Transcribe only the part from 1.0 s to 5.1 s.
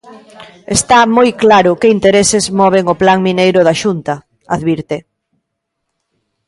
moi claro que intereses moven o plan mineiro da Xunta", advirte.